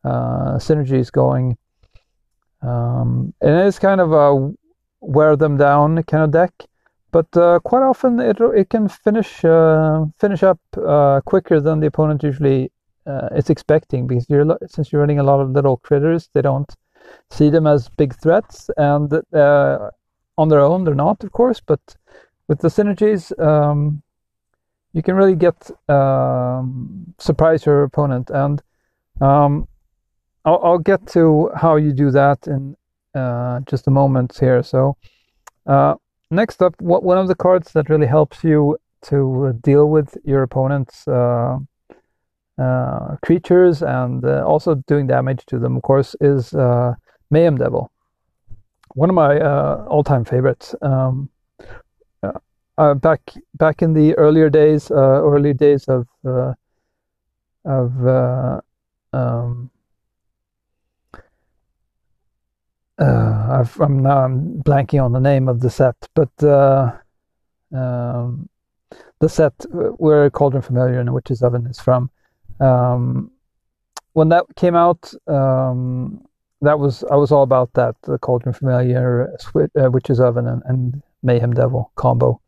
uh, 0.05 0.59
synergies 0.67 1.11
going. 1.11 1.57
Um, 2.61 3.33
and 3.41 3.57
it's 3.67 3.79
kind 3.79 4.03
of 4.03 4.13
a 4.13 4.53
wear 5.01 5.35
them 5.35 5.57
down 5.57 6.03
kind 6.03 6.25
of 6.25 6.31
deck, 6.31 6.53
but 7.11 7.35
uh, 7.37 7.59
quite 7.61 7.83
often 7.83 8.21
it 8.21 8.39
it 8.55 8.69
can 8.69 8.87
finish 8.87 9.43
uh, 9.47 10.05
finish 10.21 10.43
up 10.43 10.61
uh, 10.77 11.23
quicker 11.25 11.59
than 11.59 11.81
the 11.81 11.87
opponent 11.87 12.23
usually 12.23 12.71
is 13.35 13.51
expecting 13.51 14.07
because 14.07 14.29
you're 14.29 14.59
since 14.67 14.93
you're 14.93 15.01
running 15.01 15.19
a 15.19 15.29
lot 15.31 15.41
of 15.41 15.51
little 15.51 15.79
critters, 15.79 16.29
they 16.35 16.43
don't 16.43 16.71
see 17.31 17.49
them 17.49 17.67
as 17.67 17.89
big 17.89 18.15
threats, 18.15 18.69
and 18.77 19.11
on 20.39 20.49
their 20.49 20.61
own 20.61 20.85
they're 20.85 20.95
not, 20.95 21.25
of 21.25 21.33
course, 21.33 21.61
but 21.61 21.81
with 22.49 22.61
the 22.61 22.69
synergies, 22.69 23.39
um, 23.41 24.03
you 24.93 25.03
can 25.03 25.15
really 25.15 25.37
get 25.37 25.71
um, 25.89 27.15
surprise 27.19 27.65
your 27.65 27.83
opponent. 27.85 28.31
And 28.31 28.63
um, 29.21 29.69
I'll, 30.45 30.61
I'll, 30.63 30.79
get 30.79 31.07
to 31.09 31.51
how 31.57 31.77
you 31.77 31.93
do 31.93 32.11
that 32.11 32.47
in 32.47 32.77
uh, 33.15 33.61
just 33.61 33.87
a 33.87 33.91
moment 33.91 34.37
here. 34.39 34.63
So 34.63 34.97
uh, 35.67 35.95
next 36.31 36.63
up, 36.63 36.75
what, 36.81 37.03
one 37.03 37.19
of 37.19 37.29
the 37.29 37.35
cards 37.35 37.73
that 37.73 37.89
really 37.89 38.07
helps 38.07 38.43
you 38.45 38.77
to 39.03 39.59
deal 39.63 39.89
with 39.89 40.17
your 40.25 40.43
opponent's 40.43 41.07
uh, 41.09 41.59
uh 42.59 43.17
creatures 43.25 43.83
and 43.83 44.25
uh, 44.25 44.45
also 44.47 44.75
doing 44.87 45.07
damage 45.07 45.45
to 45.47 45.59
them, 45.59 45.77
of 45.77 45.83
course, 45.83 46.15
is 46.21 46.53
uh, 46.55 46.95
Mayhem 47.31 47.57
Devil. 47.57 47.91
One 48.95 49.09
of 49.09 49.15
my 49.15 49.41
all-time 49.87 50.25
favorites. 50.25 50.75
Um, 50.83 51.31
uh, 52.79 52.95
back 52.95 53.21
back 53.55 53.83
in 53.83 53.95
the 53.95 54.15
earlier 54.17 54.51
days, 54.51 54.91
uh, 54.91 54.95
early 55.23 55.53
days 55.55 55.85
of 55.89 56.07
uh, 56.27 56.55
of 57.65 58.07
uh, 58.07 58.61
um, 59.13 59.71
uh, 62.99 63.65
i 63.81 63.85
am 63.85 64.03
now 64.03 64.25
I'm 64.25 64.63
blanking 64.63 65.05
on 65.05 65.13
the 65.13 65.21
name 65.21 65.49
of 65.49 65.61
the 65.61 65.71
set, 65.71 65.97
but 66.15 66.45
uh, 66.45 66.93
um, 67.73 68.49
the 69.21 69.29
set 69.29 69.55
where 69.71 70.29
Cauldron 70.31 70.63
Familiar 70.63 71.01
and 71.01 71.13
Witch's 71.13 71.43
Oven 71.43 71.67
is 71.67 71.81
from. 71.81 72.11
Um, 72.61 73.31
when 74.13 74.29
that 74.29 74.45
came 74.57 74.75
out, 74.75 75.13
um, 75.27 76.25
that 76.61 76.79
was 76.79 77.03
I 77.11 77.17
was 77.17 77.33
all 77.33 77.43
about 77.43 77.73
that 77.75 77.97
the 78.03 78.19
Cauldron 78.19 78.53
Familiar, 78.53 79.35
Witch's 79.77 80.21
Oven, 80.21 80.47
and, 80.47 80.63
and 80.67 81.03
Mayhem 81.23 81.53
Devil 81.53 81.91
combo. 81.97 82.42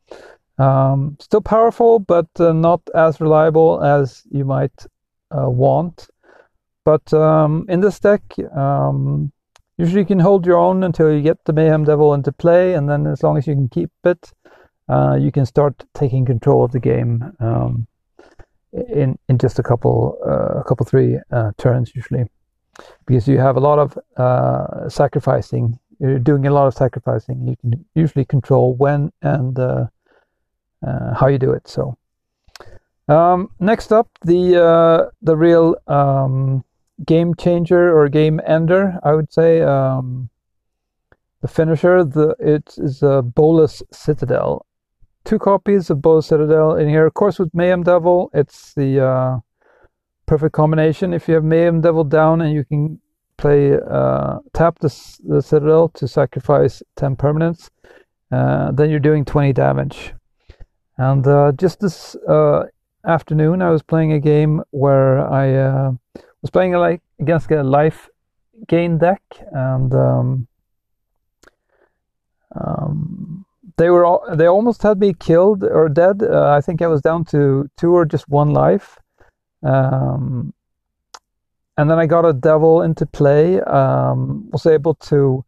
Um, 0.59 1.17
still 1.21 1.41
powerful, 1.41 1.99
but 1.99 2.29
uh, 2.39 2.53
not 2.53 2.81
as 2.95 3.21
reliable 3.21 3.83
as 3.83 4.23
you 4.31 4.45
might 4.45 4.87
uh, 5.31 5.51
want. 5.51 6.09
But 6.85 7.13
um, 7.13 7.67
in 7.69 7.81
this 7.81 7.99
deck, 7.99 8.23
um, 8.55 9.33
usually 9.79 10.03
you 10.03 10.07
can 10.07 10.21
hold 10.21 10.47
your 10.47 10.59
own 10.59 10.85
until 10.85 11.13
you 11.13 11.23
get 11.23 11.45
the 11.45 11.53
Mayhem 11.53 11.85
Devil 11.85 12.15
into 12.15 12.31
play, 12.31 12.75
and 12.75 12.89
then 12.89 13.07
as 13.07 13.23
long 13.23 13.37
as 13.37 13.47
you 13.47 13.55
can 13.55 13.69
keep 13.69 13.91
it, 14.05 14.33
uh, 14.89 15.17
you 15.19 15.33
can 15.33 15.47
start 15.47 15.85
taking 15.95 16.25
control 16.25 16.63
of 16.63 16.73
the 16.73 16.81
game 16.81 17.33
um, 17.41 17.87
in 18.73 19.19
in 19.29 19.39
just 19.39 19.59
a 19.59 19.63
couple 19.63 20.19
uh, 20.27 20.61
a 20.61 20.65
couple 20.65 20.85
three 20.85 21.19
uh, 21.33 21.53
turns 21.57 21.95
usually, 21.95 22.27
because 23.07 23.27
you 23.27 23.39
have 23.39 23.57
a 23.57 23.61
lot 23.61 23.79
of 23.79 23.99
uh, 24.17 24.89
sacrificing. 24.89 25.79
You're 26.01 26.19
doing 26.19 26.47
a 26.47 26.53
lot 26.53 26.67
of 26.67 26.75
sacrificing. 26.75 27.49
You 27.49 27.57
can 27.57 27.85
usually 27.95 28.27
control 28.27 28.75
when 28.75 29.11
and 29.23 29.59
uh, 30.87 31.15
how 31.15 31.27
you 31.29 31.39
do 31.39 31.53
it. 31.53 31.69
So 31.69 31.97
um, 33.09 33.51
next 33.61 33.93
up, 33.93 34.09
the 34.25 34.63
uh, 34.63 35.11
the 35.23 35.37
real 35.37 35.77
um, 35.87 36.65
game 37.05 37.35
changer 37.35 37.97
or 37.97 38.09
game 38.09 38.41
ender, 38.47 38.99
I 39.03 39.13
would 39.13 39.33
say. 39.33 39.63
Um, 39.63 40.31
the 41.43 41.49
finisher, 41.49 42.05
the 42.05 42.35
it 42.39 42.75
is 42.79 43.03
a 43.03 43.21
Bolas 43.21 43.83
Citadel. 43.93 44.65
Two 45.25 45.39
copies 45.39 45.91
of 45.91 46.01
Bolas 46.01 46.27
Citadel 46.27 46.77
in 46.77 46.89
here. 46.89 47.05
Of 47.05 47.15
course, 47.15 47.39
with 47.39 47.55
Mayhem 47.55 47.83
Devil, 47.83 48.31
it's 48.33 48.73
the 48.75 49.05
uh, 49.05 49.39
perfect 50.25 50.55
combination. 50.55 51.13
If 51.13 51.29
you 51.29 51.35
have 51.35 51.45
Mayhem 51.45 51.83
Devil 51.83 52.05
down 52.05 52.41
and 52.41 52.55
you 52.55 52.65
can 52.65 52.99
play 53.37 53.75
uh, 53.75 54.39
tap 54.55 54.79
the, 54.79 54.89
the 55.27 55.43
Citadel 55.43 55.89
to 55.91 56.09
sacrifice 56.09 56.83
10 56.97 57.17
permanents, 57.17 57.69
uh, 58.33 58.73
then 58.73 58.89
you're 58.89 59.01
doing 59.01 59.25
20 59.25 59.53
damage. 59.53 60.15
And 60.97 61.27
uh, 61.27 61.53
just 61.53 61.81
this 61.81 62.15
uh, 62.29 62.67
afternoon, 63.05 63.63
I 63.63 63.71
was 63.71 63.83
playing 63.83 64.13
a 64.13 64.21
game 64.21 64.63
where 64.71 65.21
I 65.21 65.55
uh, 65.55 65.93
was 66.43 66.51
playing 66.51 66.73
like 66.73 67.03
against 67.19 67.51
a 67.51 67.63
life 67.63 68.09
gain 68.69 68.99
deck, 68.99 69.23
and 69.53 69.93
um, 69.95 70.47
um, 72.55 73.45
they 73.77 73.91
were 73.91 74.05
all, 74.05 74.25
they 74.37 74.47
almost 74.47 74.83
had 74.83 75.01
me 75.01 75.15
killed 75.15 75.65
or 75.65 75.89
dead. 75.89 76.23
Uh, 76.23 76.51
I 76.51 76.61
think 76.61 76.81
I 76.81 76.87
was 76.87 77.01
down 77.01 77.25
to 77.27 77.69
two 77.77 77.93
or 77.93 78.05
just 78.05 78.29
one 78.29 78.51
life. 78.51 78.99
Um, 79.63 80.53
and 81.77 81.91
then 81.91 81.99
I 81.99 82.07
got 82.07 82.25
a 82.25 82.33
devil 82.33 82.83
into 82.83 83.07
play. 83.07 83.61
Um, 83.61 84.49
was 84.51 84.67
able 84.67 84.95
to 84.95 85.45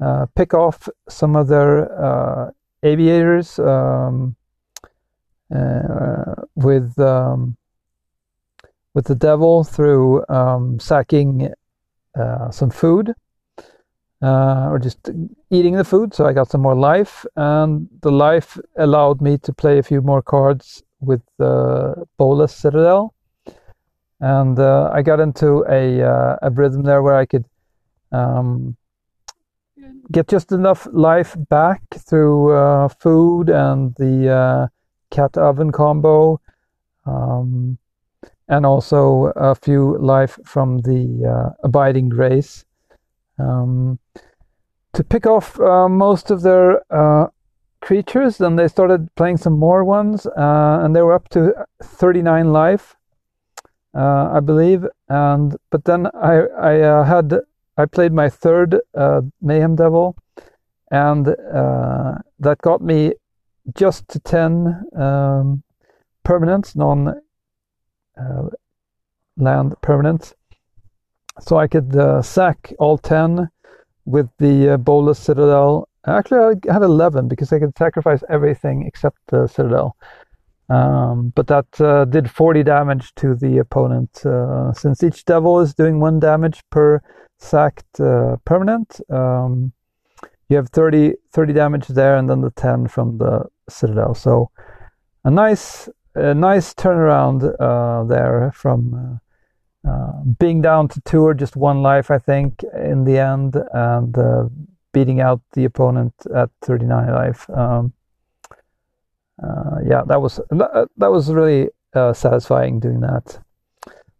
uh, 0.00 0.26
pick 0.34 0.52
off 0.52 0.88
some 1.08 1.34
of 1.34 1.48
their 1.48 1.90
uh, 1.92 2.50
aviators. 2.82 3.58
Um, 3.58 4.36
uh, 5.52 6.34
with 6.54 6.98
um, 6.98 7.56
with 8.94 9.06
the 9.06 9.14
devil 9.14 9.64
through 9.64 10.24
um, 10.28 10.78
sacking 10.78 11.52
uh, 12.18 12.50
some 12.50 12.70
food 12.70 13.14
uh, 14.22 14.68
or 14.70 14.78
just 14.78 15.10
eating 15.50 15.74
the 15.74 15.84
food. 15.84 16.14
So 16.14 16.26
I 16.26 16.32
got 16.32 16.50
some 16.50 16.62
more 16.62 16.76
life, 16.76 17.26
and 17.36 17.88
the 18.02 18.12
life 18.12 18.58
allowed 18.76 19.20
me 19.20 19.38
to 19.38 19.52
play 19.52 19.78
a 19.78 19.82
few 19.82 20.00
more 20.00 20.22
cards 20.22 20.82
with 21.00 21.22
the 21.38 22.06
Bolas 22.16 22.54
Citadel. 22.54 23.14
And 24.20 24.58
uh, 24.58 24.90
I 24.92 25.02
got 25.02 25.18
into 25.18 25.64
a 25.68 26.02
uh, 26.02 26.36
a 26.42 26.50
rhythm 26.50 26.84
there 26.84 27.02
where 27.02 27.16
I 27.16 27.26
could 27.26 27.44
um, 28.12 28.76
get 30.12 30.28
just 30.28 30.52
enough 30.52 30.86
life 30.92 31.34
back 31.48 31.82
through 31.92 32.52
uh, 32.52 32.88
food 32.88 33.48
and 33.48 33.94
the 33.96 34.70
cat 35.12 35.36
oven 35.36 35.70
combo, 35.70 36.40
um, 37.06 37.78
and 38.48 38.66
also 38.66 39.32
a 39.36 39.54
few 39.54 39.96
life 39.98 40.38
from 40.44 40.78
the 40.78 41.04
uh, 41.24 41.50
abiding 41.62 42.08
grace. 42.08 42.64
Um, 43.38 43.98
to 44.94 45.04
pick 45.04 45.26
off 45.26 45.60
uh, 45.60 45.88
most 45.88 46.30
of 46.30 46.42
their 46.42 46.82
uh, 46.92 47.28
creatures, 47.80 48.38
then 48.38 48.56
they 48.56 48.68
started 48.68 49.14
playing 49.14 49.36
some 49.36 49.58
more 49.58 49.84
ones, 49.84 50.26
uh, 50.26 50.80
and 50.82 50.96
they 50.96 51.02
were 51.02 51.14
up 51.14 51.28
to 51.30 51.52
39 51.82 52.52
life, 52.52 52.96
uh, 53.94 54.30
I 54.32 54.40
believe. 54.40 54.86
And 55.08 55.56
but 55.70 55.84
then 55.84 56.08
I 56.14 56.34
I 56.72 56.80
uh, 56.80 57.04
had 57.04 57.34
I 57.76 57.86
played 57.86 58.12
my 58.12 58.28
third 58.28 58.80
Mayhem 59.40 59.76
Devil, 59.76 60.16
and 60.90 61.26
that 61.26 62.58
got 62.62 62.82
me 62.82 63.14
just 63.74 64.18
10 64.24 64.84
um, 64.96 65.62
permanents, 66.24 66.74
non 66.76 67.20
uh, 68.18 68.48
land 69.36 69.74
permanents. 69.82 70.34
So 71.40 71.58
I 71.58 71.66
could 71.66 71.96
uh, 71.96 72.22
sack 72.22 72.72
all 72.78 72.98
10 72.98 73.48
with 74.04 74.28
the 74.38 74.74
uh, 74.74 74.76
Bolas 74.76 75.18
Citadel. 75.18 75.88
Actually, 76.06 76.60
I 76.68 76.72
had 76.72 76.82
11 76.82 77.28
because 77.28 77.52
I 77.52 77.58
could 77.58 77.76
sacrifice 77.78 78.22
everything 78.28 78.84
except 78.86 79.18
the 79.28 79.46
Citadel. 79.46 79.96
Um, 80.68 81.32
but 81.34 81.46
that 81.48 81.80
uh, 81.80 82.04
did 82.06 82.30
40 82.30 82.62
damage 82.62 83.14
to 83.16 83.34
the 83.34 83.58
opponent. 83.58 84.24
Uh, 84.24 84.72
since 84.72 85.02
each 85.02 85.24
devil 85.24 85.60
is 85.60 85.74
doing 85.74 86.00
one 86.00 86.18
damage 86.18 86.62
per 86.70 87.00
sacked 87.38 88.00
uh, 88.00 88.36
permanent, 88.44 89.00
um, 89.10 89.72
you 90.52 90.56
have 90.56 90.68
30, 90.68 91.14
30 91.32 91.52
damage 91.54 91.86
there 91.88 92.16
and 92.16 92.28
then 92.28 92.42
the 92.42 92.50
10 92.50 92.86
from 92.88 93.16
the 93.16 93.46
Citadel. 93.70 94.14
So 94.14 94.50
a 95.24 95.30
nice, 95.30 95.88
a 96.14 96.34
nice 96.34 96.74
turnaround 96.74 97.42
uh, 97.58 98.04
there 98.04 98.52
from 98.54 99.20
uh, 99.86 99.90
uh, 99.90 100.12
being 100.38 100.60
down 100.60 100.88
to 100.88 101.00
two 101.00 101.22
or 101.22 101.32
just 101.32 101.56
one 101.56 101.82
life, 101.82 102.10
I 102.10 102.18
think, 102.18 102.62
in 102.76 103.04
the 103.04 103.18
end, 103.18 103.56
and 103.72 104.16
uh, 104.16 104.48
beating 104.92 105.20
out 105.20 105.40
the 105.54 105.64
opponent 105.64 106.12
at 106.36 106.50
39 106.60 107.08
life. 107.08 107.48
Um, 107.48 107.94
uh, 109.42 109.78
yeah, 109.84 110.02
that 110.06 110.20
was 110.20 110.38
that, 110.50 110.88
that 110.98 111.10
was 111.10 111.32
really 111.32 111.70
uh, 111.94 112.12
satisfying 112.12 112.78
doing 112.78 113.00
that. 113.00 113.40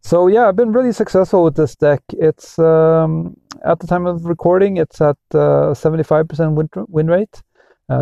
So 0.02 0.26
yeah, 0.26 0.49
I've 0.49 0.56
been 0.56 0.73
really 0.73 0.92
successful 0.92 1.44
with 1.44 1.56
this 1.56 1.76
deck. 1.76 2.02
It's 2.11 2.59
um, 2.59 3.37
at 3.64 3.78
the 3.80 3.87
time 3.87 4.06
of 4.06 4.26
recording, 4.26 4.76
it's 4.76 5.00
at 5.00 5.16
75% 5.32 6.54
win, 6.54 6.68
win 6.88 7.06
rate, 7.06 7.42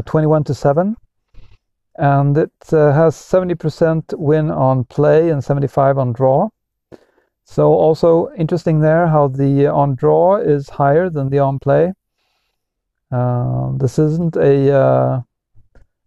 21 0.07 0.45
to 0.45 0.55
seven. 0.55 0.97
and 1.99 2.39
it 2.39 2.53
uh, 2.73 2.93
has 2.93 3.15
70% 3.15 4.15
win 4.19 4.51
on 4.51 4.85
play 4.85 5.31
and 5.31 5.45
75 5.45 5.99
on 5.99 6.13
draw. 6.13 6.49
So 7.45 7.73
also 7.75 8.31
interesting 8.39 8.81
there 8.81 9.07
how 9.09 9.29
the 9.29 9.67
on 9.67 9.97
draw 9.97 10.37
is 10.37 10.69
higher 10.71 11.11
than 11.11 11.31
the 11.31 11.41
on 11.41 11.59
play. 11.59 11.93
Um, 13.11 13.79
this 13.79 13.99
isn't 13.99 14.37
a 14.37 14.73
uh, 14.73 15.23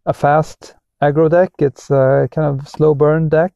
a 0.06 0.14
fast 0.14 0.76
aggro 1.02 1.30
deck. 1.30 1.52
It's 1.60 1.92
a 1.92 2.30
kind 2.32 2.48
of 2.60 2.68
slow 2.68 2.96
burn 2.96 3.30
deck. 3.30 3.54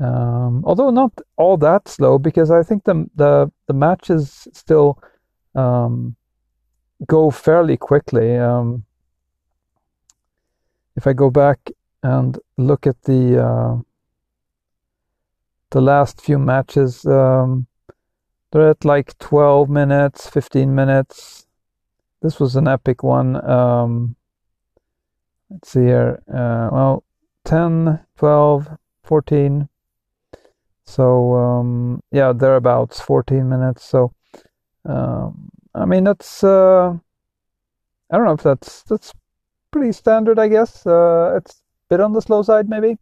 Um, 0.00 0.62
although 0.64 0.90
not 0.90 1.12
all 1.36 1.56
that 1.58 1.88
slow, 1.88 2.18
because 2.18 2.50
I 2.50 2.62
think 2.62 2.84
the 2.84 3.08
the 3.16 3.50
the 3.66 3.74
matches 3.74 4.46
still 4.52 5.02
um, 5.54 6.14
go 7.06 7.30
fairly 7.30 7.76
quickly. 7.76 8.36
Um, 8.36 8.84
if 10.96 11.06
I 11.06 11.12
go 11.12 11.30
back 11.30 11.70
and 12.02 12.38
look 12.56 12.86
at 12.86 13.02
the 13.02 13.44
uh, 13.44 13.76
the 15.70 15.80
last 15.80 16.20
few 16.20 16.38
matches, 16.38 17.04
um, 17.04 17.66
they're 18.50 18.70
at 18.70 18.84
like 18.84 19.18
12 19.18 19.68
minutes, 19.68 20.28
15 20.28 20.74
minutes. 20.74 21.46
This 22.22 22.40
was 22.40 22.56
an 22.56 22.66
epic 22.66 23.02
one. 23.02 23.36
Um, 23.48 24.16
let's 25.50 25.70
see 25.70 25.82
here. 25.82 26.22
Uh, 26.28 26.68
well, 26.72 27.04
10, 27.44 28.00
12, 28.16 28.78
14 29.02 29.68
so 30.88 31.34
um, 31.34 32.00
yeah, 32.10 32.32
thereabouts 32.32 32.98
14 32.98 33.46
minutes. 33.46 33.84
So 33.84 34.14
um, 34.86 35.50
I 35.74 35.84
mean 35.84 36.04
that's 36.04 36.42
uh, 36.42 36.96
I 38.10 38.16
don't 38.16 38.24
know 38.24 38.32
if 38.32 38.42
that's 38.42 38.84
that's 38.84 39.12
pretty 39.70 39.92
standard. 39.92 40.38
I 40.38 40.48
guess 40.48 40.86
uh, 40.86 41.34
it's 41.36 41.52
a 41.56 41.94
bit 41.94 42.00
on 42.00 42.14
the 42.14 42.22
slow 42.22 42.42
side 42.42 42.70
maybe, 42.70 42.96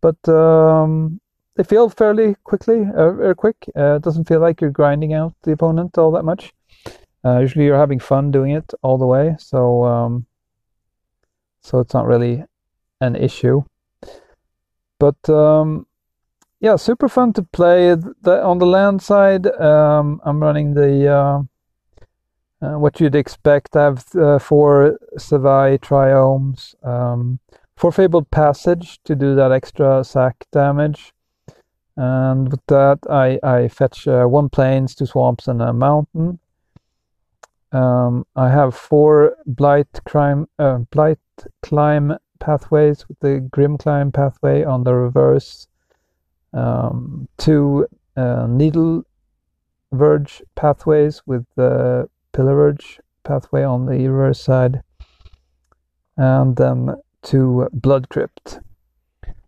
but 0.00 0.28
um, 0.28 1.20
they 1.54 1.62
feel 1.62 1.88
fairly 1.88 2.34
quickly, 2.42 2.86
uh, 2.96 3.34
quick. 3.34 3.56
Uh, 3.76 3.96
it 3.96 4.02
doesn't 4.02 4.26
feel 4.26 4.40
like 4.40 4.60
you're 4.60 4.70
grinding 4.70 5.14
out 5.14 5.32
the 5.42 5.52
opponent 5.52 5.96
all 5.98 6.10
that 6.10 6.24
much. 6.24 6.52
Uh, 7.24 7.38
usually 7.38 7.66
you're 7.66 7.78
having 7.78 8.00
fun 8.00 8.32
doing 8.32 8.50
it 8.50 8.72
all 8.82 8.98
the 8.98 9.06
way, 9.06 9.36
so 9.38 9.84
um, 9.84 10.26
so 11.60 11.78
it's 11.78 11.94
not 11.94 12.06
really 12.06 12.42
an 13.00 13.14
issue. 13.14 13.62
But 14.98 15.28
um, 15.30 15.86
yeah, 16.62 16.76
super 16.76 17.08
fun 17.08 17.32
to 17.32 17.42
play. 17.42 17.92
The, 17.96 18.40
on 18.42 18.58
the 18.58 18.66
land 18.66 19.02
side, 19.02 19.48
um, 19.60 20.20
I'm 20.24 20.40
running 20.40 20.74
the 20.74 21.12
uh, 21.12 21.42
uh, 22.64 22.78
what 22.78 23.00
you'd 23.00 23.16
expect. 23.16 23.74
I 23.74 23.82
have 23.82 24.06
uh, 24.14 24.38
four 24.38 24.96
Savai 25.18 25.80
Triomes, 25.80 26.76
um, 26.86 27.40
four 27.76 27.90
Fabled 27.90 28.30
Passage 28.30 29.00
to 29.02 29.16
do 29.16 29.34
that 29.34 29.50
extra 29.50 30.04
sack 30.04 30.46
damage. 30.52 31.12
And 31.96 32.48
with 32.48 32.64
that, 32.68 33.00
I, 33.10 33.40
I 33.42 33.66
fetch 33.66 34.06
uh, 34.06 34.26
one 34.26 34.48
plains, 34.48 34.94
two 34.94 35.06
swamps, 35.06 35.48
and 35.48 35.60
a 35.60 35.72
mountain. 35.72 36.38
Um, 37.72 38.24
I 38.36 38.50
have 38.50 38.76
four 38.76 39.36
blight 39.46 40.00
crime, 40.06 40.46
uh, 40.60 40.78
blight 40.92 41.18
climb 41.60 42.16
pathways 42.38 43.08
with 43.08 43.18
the 43.18 43.40
grim 43.40 43.78
climb 43.78 44.12
pathway 44.12 44.62
on 44.62 44.84
the 44.84 44.94
reverse 44.94 45.66
um, 46.52 47.28
two 47.38 47.86
uh, 48.16 48.46
needle 48.46 49.04
verge 49.92 50.42
pathways 50.54 51.22
with 51.26 51.44
the 51.56 52.08
pillar 52.32 52.54
verge 52.54 53.00
pathway 53.24 53.62
on 53.62 53.86
the 53.86 54.08
reverse 54.08 54.40
side, 54.40 54.82
and 56.16 56.56
then 56.56 56.96
two 57.22 57.68
blood 57.72 58.08
crypt. 58.08 58.60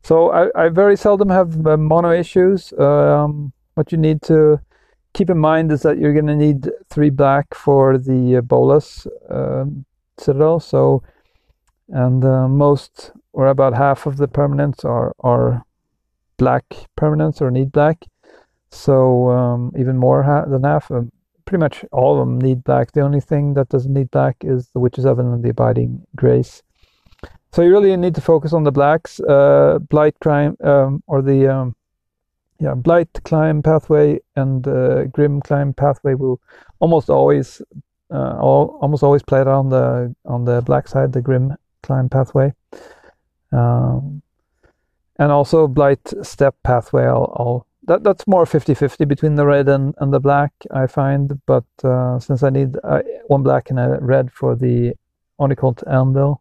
So 0.02 0.30
I, 0.30 0.66
I 0.66 0.68
very 0.68 0.96
seldom 0.96 1.30
have 1.30 1.66
uh, 1.66 1.76
mana 1.76 2.12
issues. 2.12 2.72
Um, 2.78 3.52
what 3.74 3.90
you 3.90 3.98
need 3.98 4.20
to 4.22 4.60
keep 5.14 5.30
in 5.30 5.38
mind 5.38 5.72
is 5.72 5.82
that 5.82 5.98
you're 5.98 6.12
going 6.12 6.26
to 6.26 6.36
need 6.36 6.70
three 6.90 7.10
black 7.10 7.54
for 7.54 7.96
the 7.96 8.36
uh, 8.36 8.40
Bolas 8.42 9.06
uh, 9.30 9.64
citadel. 10.18 10.60
So, 10.60 11.02
and 11.88 12.24
uh, 12.24 12.48
most 12.48 13.12
or 13.32 13.46
about 13.46 13.74
half 13.74 14.06
of 14.06 14.16
the 14.18 14.28
permanents 14.28 14.84
are 14.84 15.12
are 15.20 15.64
black 16.36 16.64
permanents 16.96 17.40
or 17.40 17.50
need 17.50 17.72
black. 17.72 18.04
So 18.70 19.30
um, 19.30 19.72
even 19.78 19.96
more 19.96 20.22
ha- 20.22 20.46
than 20.46 20.64
half, 20.64 20.90
um, 20.90 21.12
pretty 21.44 21.60
much 21.60 21.84
all 21.92 22.14
of 22.14 22.18
them 22.20 22.40
need 22.40 22.64
black. 22.64 22.92
The 22.92 23.02
only 23.02 23.20
thing 23.20 23.54
that 23.54 23.68
doesn't 23.68 23.92
need 23.92 24.10
black 24.10 24.36
is 24.42 24.68
the 24.70 24.80
Witch's 24.80 25.06
Oven 25.06 25.32
and 25.32 25.42
the 25.42 25.50
Abiding 25.50 26.04
Grace. 26.16 26.62
So 27.52 27.62
you 27.62 27.70
really 27.70 27.96
need 27.96 28.16
to 28.16 28.20
focus 28.20 28.52
on 28.52 28.64
the 28.64 28.72
blacks. 28.72 29.20
Uh, 29.20 29.78
Blight 29.88 30.18
Crime 30.20 30.56
um, 30.64 31.04
or 31.06 31.22
the 31.22 31.46
um, 31.46 31.76
yeah 32.58 32.74
Blight 32.74 33.12
Climb 33.24 33.62
pathway 33.62 34.18
and 34.34 34.66
uh, 34.66 35.04
Grim 35.04 35.40
Climb 35.40 35.72
pathway 35.72 36.14
will 36.14 36.40
almost 36.80 37.08
always 37.08 37.62
uh, 38.10 38.38
all, 38.40 38.78
almost 38.80 39.04
always 39.04 39.22
play 39.22 39.40
on 39.40 39.68
the 39.68 40.14
on 40.24 40.44
the 40.44 40.62
black 40.62 40.88
side, 40.88 41.12
the 41.12 41.22
Grim 41.22 41.54
Climb 41.84 42.08
pathway. 42.08 42.52
Um, 43.52 44.22
and 45.18 45.30
also 45.30 45.66
blight 45.66 46.12
step 46.22 46.56
pathway 46.62 47.04
I'll, 47.04 47.32
I'll 47.36 47.66
that 47.86 48.02
that's 48.02 48.26
more 48.26 48.44
50-50 48.44 49.06
between 49.06 49.34
the 49.34 49.46
red 49.46 49.68
and, 49.68 49.94
and 49.98 50.12
the 50.12 50.20
black 50.20 50.52
I 50.70 50.86
find. 50.86 51.40
But 51.46 51.64
uh, 51.82 52.18
since 52.18 52.42
I 52.42 52.50
need 52.50 52.76
uh, 52.82 53.02
one 53.26 53.42
black 53.42 53.70
and 53.70 53.78
a 53.78 53.98
red 54.00 54.32
for 54.32 54.56
the 54.56 54.94
Onicult 55.38 55.82
Anvil 55.86 56.40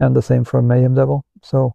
and 0.00 0.14
the 0.14 0.22
same 0.22 0.44
for 0.44 0.62
Mayhem 0.62 0.94
Devil. 0.94 1.24
So 1.42 1.74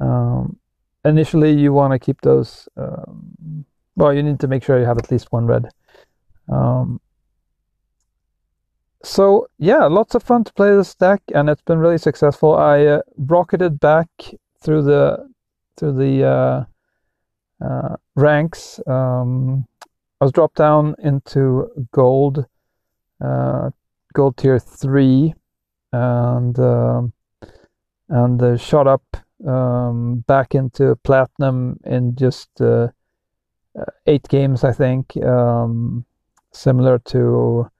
um, 0.00 0.58
initially 1.04 1.52
you 1.52 1.72
want 1.72 1.92
to 1.92 1.98
keep 1.98 2.20
those 2.20 2.68
um, 2.76 3.64
well 3.96 4.12
you 4.12 4.22
need 4.22 4.40
to 4.40 4.48
make 4.48 4.62
sure 4.62 4.78
you 4.78 4.86
have 4.86 4.98
at 4.98 5.10
least 5.10 5.32
one 5.32 5.46
red. 5.46 5.68
Um, 6.48 7.00
so 9.02 9.48
yeah 9.58 9.84
lots 9.86 10.14
of 10.14 10.22
fun 10.22 10.44
to 10.44 10.52
play 10.52 10.74
this 10.74 10.94
deck 10.94 11.22
and 11.34 11.48
it's 11.48 11.62
been 11.62 11.78
really 11.78 11.98
successful. 11.98 12.54
I 12.54 12.84
uh, 12.84 13.00
rocketed 13.16 13.80
back 13.80 14.08
through 14.60 14.82
the 14.82 15.28
to 15.78 15.92
the 15.92 16.24
uh, 16.24 16.64
uh, 17.64 17.96
ranks. 18.14 18.80
Um, 18.86 19.66
I 20.20 20.24
was 20.24 20.32
dropped 20.32 20.56
down 20.56 20.94
into 21.02 21.70
gold, 21.92 22.44
uh, 23.24 23.70
gold 24.12 24.36
tier 24.36 24.58
three, 24.58 25.34
and 25.92 26.58
um, 26.58 27.12
and 28.08 28.60
shot 28.60 28.86
up 28.86 29.16
um, 29.46 30.24
back 30.26 30.54
into 30.54 30.96
platinum 31.04 31.78
in 31.84 32.16
just 32.16 32.60
uh, 32.60 32.88
eight 34.06 34.28
games, 34.28 34.64
I 34.64 34.72
think. 34.72 35.16
Um, 35.22 36.04
similar 36.52 36.98
to 36.98 37.70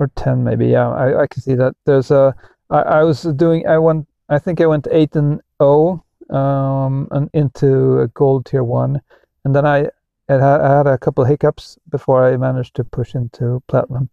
or 0.00 0.10
ten, 0.14 0.44
maybe. 0.44 0.66
Yeah, 0.68 0.88
I, 0.90 1.22
I 1.22 1.26
can 1.26 1.42
see 1.42 1.54
that. 1.54 1.74
There's 1.84 2.10
a. 2.10 2.34
I, 2.70 2.80
I 2.80 3.02
was 3.04 3.22
doing. 3.22 3.66
I 3.66 3.78
went. 3.78 4.08
I 4.28 4.38
think 4.38 4.60
I 4.60 4.66
went 4.66 4.88
eight 4.90 5.16
and 5.16 5.40
O 5.60 6.02
um, 6.30 7.08
and 7.10 7.30
into 7.32 8.08
gold 8.14 8.46
tier 8.46 8.64
one, 8.64 9.00
and 9.44 9.54
then 9.54 9.66
I, 9.66 9.90
had, 10.28 10.42
I 10.42 10.76
had 10.78 10.86
a 10.86 10.98
couple 10.98 11.24
hiccups 11.24 11.78
before 11.88 12.24
I 12.24 12.36
managed 12.36 12.74
to 12.76 12.84
push 12.84 13.14
into 13.14 13.62
platinum. 13.66 14.10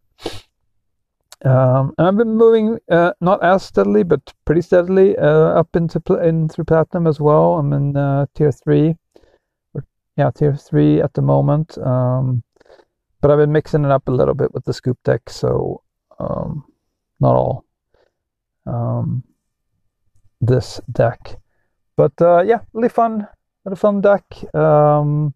Um, 1.43 1.93
and 1.97 2.07
I've 2.07 2.17
been 2.17 2.37
moving 2.37 2.79
uh, 2.89 3.11
not 3.21 3.43
as 3.43 3.63
steadily, 3.63 4.03
but 4.03 4.33
pretty 4.45 4.61
steadily 4.61 5.15
uh, 5.17 5.59
up 5.59 5.75
into 5.75 5.99
pl- 5.99 6.19
in 6.19 6.49
through 6.49 6.63
platinum 6.65 7.05
as 7.05 7.19
well. 7.19 7.55
I'm 7.55 7.71
in 7.73 7.95
uh, 7.95 8.25
tier 8.33 8.51
three, 8.51 8.95
or, 9.73 9.85
yeah, 10.17 10.31
tier 10.31 10.55
three 10.55 11.01
at 11.01 11.13
the 11.13 11.21
moment. 11.21 11.77
Um, 11.77 12.41
but 13.21 13.29
I've 13.29 13.37
been 13.37 13.51
mixing 13.51 13.85
it 13.85 13.91
up 13.91 14.07
a 14.07 14.11
little 14.11 14.33
bit 14.33 14.53
with 14.53 14.65
the 14.65 14.73
scoop 14.73 14.97
deck, 15.03 15.29
so 15.29 15.81
um, 16.19 16.63
not 17.19 17.35
all 17.35 17.65
um, 18.65 19.23
this 20.41 20.81
deck. 20.91 21.37
But 21.97 22.13
uh, 22.21 22.43
yeah, 22.43 22.59
really 22.73 22.89
fun, 22.89 23.27
really 23.63 23.77
fun 23.77 24.01
deck. 24.01 24.23
Um, 24.53 25.33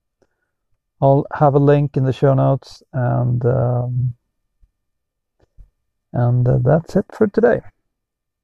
I'll 1.01 1.25
have 1.33 1.55
a 1.55 1.59
link 1.59 1.95
in 1.95 2.03
the 2.03 2.13
show 2.13 2.33
notes, 2.33 2.83
and 2.91 3.43
um, 3.45 4.13
and 6.11 6.47
uh, 6.47 6.57
that's 6.61 6.95
it 6.95 7.05
for 7.13 7.27
today. 7.27 7.61